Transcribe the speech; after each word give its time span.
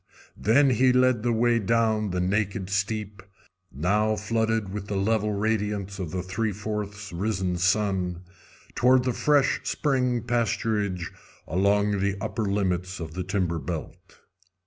Then 0.35 0.71
he 0.71 0.91
led 0.91 1.21
the 1.21 1.31
way 1.31 1.59
down 1.59 2.09
the 2.09 2.19
naked 2.19 2.71
steep, 2.71 3.21
now 3.71 4.15
flooded 4.15 4.69
with 4.73 4.87
the 4.87 4.97
level 4.97 5.31
radiance 5.31 5.99
of 5.99 6.09
the 6.09 6.23
three 6.23 6.51
fourths 6.51 7.13
risen 7.13 7.55
sun, 7.57 8.23
toward 8.73 9.03
the 9.03 9.13
fresh 9.13 9.59
spring 9.63 10.23
pasturage 10.23 11.11
along 11.47 11.99
the 11.99 12.17
upper 12.19 12.45
limits 12.45 12.99
of 12.99 13.13
the 13.13 13.23
timber 13.23 13.59
belt. 13.59 13.95